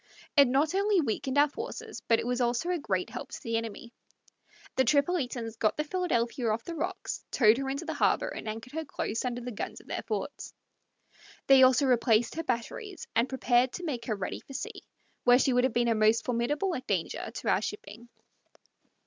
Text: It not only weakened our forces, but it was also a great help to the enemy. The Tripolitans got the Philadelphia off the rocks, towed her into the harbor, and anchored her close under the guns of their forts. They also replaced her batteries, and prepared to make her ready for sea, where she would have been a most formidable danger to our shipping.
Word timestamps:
It 0.35 0.47
not 0.47 0.73
only 0.73 0.99
weakened 0.99 1.37
our 1.37 1.47
forces, 1.47 2.01
but 2.07 2.17
it 2.19 2.25
was 2.25 2.41
also 2.41 2.71
a 2.71 2.79
great 2.79 3.11
help 3.11 3.29
to 3.33 3.43
the 3.43 3.55
enemy. 3.55 3.93
The 4.75 4.83
Tripolitans 4.83 5.59
got 5.59 5.77
the 5.77 5.83
Philadelphia 5.83 6.49
off 6.49 6.63
the 6.63 6.73
rocks, 6.73 7.23
towed 7.29 7.57
her 7.59 7.69
into 7.69 7.85
the 7.85 7.93
harbor, 7.93 8.27
and 8.29 8.49
anchored 8.49 8.73
her 8.73 8.83
close 8.83 9.23
under 9.25 9.41
the 9.41 9.51
guns 9.51 9.79
of 9.79 9.85
their 9.85 10.01
forts. 10.01 10.55
They 11.45 11.61
also 11.61 11.85
replaced 11.85 12.33
her 12.33 12.43
batteries, 12.43 13.05
and 13.15 13.29
prepared 13.29 13.73
to 13.73 13.83
make 13.85 14.05
her 14.05 14.15
ready 14.15 14.39
for 14.39 14.53
sea, 14.53 14.81
where 15.23 15.37
she 15.37 15.53
would 15.53 15.65
have 15.65 15.71
been 15.73 15.87
a 15.87 15.93
most 15.93 16.25
formidable 16.25 16.75
danger 16.87 17.29
to 17.31 17.49
our 17.49 17.61
shipping. 17.61 18.09